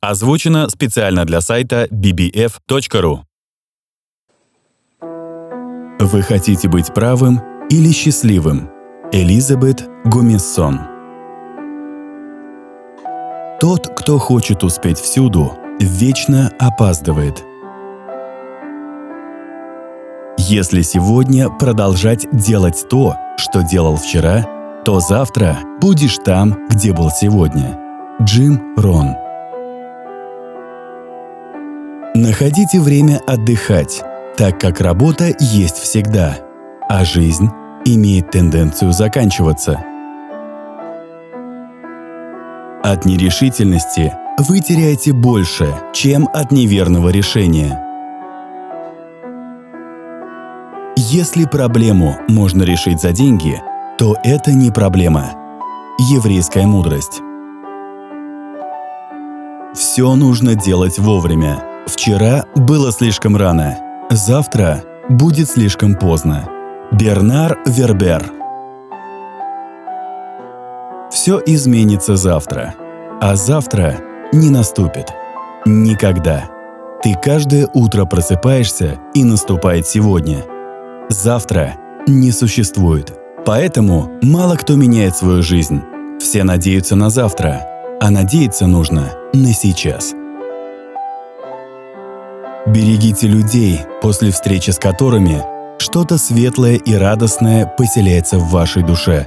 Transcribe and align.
Озвучено 0.00 0.68
специально 0.68 1.24
для 1.24 1.40
сайта 1.40 1.88
bbf.ru. 1.90 3.20
Вы 6.00 6.22
хотите 6.22 6.68
быть 6.68 6.94
правым 6.94 7.40
или 7.68 7.90
счастливым? 7.90 8.70
Элизабет 9.10 9.88
Гомессон 10.04 10.80
Тот, 13.60 13.88
кто 13.96 14.18
хочет 14.18 14.62
успеть 14.62 14.98
всюду, 14.98 15.54
вечно 15.80 16.52
опаздывает. 16.60 17.42
Если 20.38 20.82
сегодня 20.82 21.50
продолжать 21.50 22.26
делать 22.30 22.86
то, 22.88 23.16
что 23.36 23.62
делал 23.62 23.96
вчера, 23.96 24.46
то 24.84 25.00
завтра 25.00 25.58
будешь 25.80 26.18
там, 26.24 26.68
где 26.68 26.92
был 26.92 27.10
сегодня. 27.10 27.76
Джим 28.22 28.74
Рон 28.76 29.27
Находите 32.28 32.78
время 32.78 33.22
отдыхать, 33.26 34.02
так 34.36 34.60
как 34.60 34.82
работа 34.82 35.34
есть 35.40 35.78
всегда, 35.78 36.36
а 36.86 37.02
жизнь 37.02 37.48
имеет 37.86 38.30
тенденцию 38.30 38.92
заканчиваться. 38.92 39.82
От 42.82 43.06
нерешительности 43.06 44.12
вы 44.46 44.60
теряете 44.60 45.14
больше, 45.14 45.74
чем 45.94 46.28
от 46.34 46.52
неверного 46.52 47.08
решения. 47.08 47.82
Если 50.96 51.46
проблему 51.46 52.18
можно 52.28 52.62
решить 52.62 53.00
за 53.00 53.12
деньги, 53.12 53.58
то 53.96 54.16
это 54.22 54.52
не 54.52 54.70
проблема. 54.70 55.30
Еврейская 55.98 56.66
мудрость. 56.66 57.22
Все 59.72 60.14
нужно 60.14 60.56
делать 60.56 60.98
вовремя. 60.98 61.77
Вчера 61.88 62.44
было 62.54 62.92
слишком 62.92 63.34
рано, 63.34 63.78
завтра 64.10 64.84
будет 65.08 65.48
слишком 65.48 65.94
поздно. 65.94 66.46
Бернар 66.92 67.58
Вербер 67.64 68.30
Все 71.10 71.40
изменится 71.46 72.16
завтра, 72.16 72.74
а 73.22 73.36
завтра 73.36 73.96
не 74.32 74.50
наступит. 74.50 75.14
Никогда. 75.64 76.50
Ты 77.02 77.14
каждое 77.14 77.66
утро 77.72 78.04
просыпаешься 78.04 78.98
и 79.14 79.24
наступает 79.24 79.86
сегодня. 79.86 80.44
Завтра 81.08 81.76
не 82.06 82.32
существует. 82.32 83.18
Поэтому 83.46 84.10
мало 84.20 84.56
кто 84.56 84.76
меняет 84.76 85.16
свою 85.16 85.42
жизнь. 85.42 85.80
Все 86.20 86.44
надеются 86.44 86.96
на 86.96 87.08
завтра, 87.08 87.66
а 87.98 88.10
надеяться 88.10 88.66
нужно 88.66 89.12
на 89.32 89.54
сейчас. 89.54 90.17
Берегите 92.68 93.26
людей, 93.26 93.80
после 94.02 94.30
встречи 94.30 94.70
с 94.70 94.78
которыми 94.78 95.42
что-то 95.78 96.18
светлое 96.18 96.74
и 96.74 96.94
радостное 96.94 97.64
поселяется 97.64 98.38
в 98.38 98.50
вашей 98.50 98.82
душе. 98.82 99.26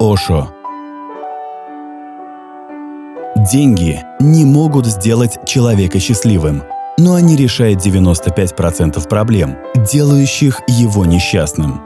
Ошо. 0.00 0.50
Деньги 3.52 4.02
не 4.18 4.44
могут 4.44 4.86
сделать 4.86 5.38
человека 5.46 6.00
счастливым, 6.00 6.64
но 6.98 7.14
они 7.14 7.36
решают 7.36 7.86
95% 7.86 9.08
проблем, 9.08 9.56
делающих 9.92 10.60
его 10.66 11.06
несчастным. 11.06 11.80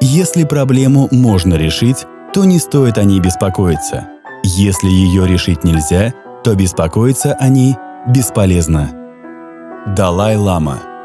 Если 0.00 0.44
проблему 0.44 1.08
можно 1.10 1.54
решить, 1.54 2.06
то 2.32 2.44
не 2.44 2.60
стоит 2.60 2.96
о 2.96 3.02
ней 3.02 3.18
беспокоиться. 3.18 4.08
Если 4.44 4.88
ее 4.88 5.26
решить 5.26 5.64
нельзя– 5.64 6.14
то 6.46 6.54
беспокоиться 6.54 7.32
о 7.32 7.48
ней 7.48 7.74
бесполезно. 8.06 8.92
Далай-лама 9.96 10.95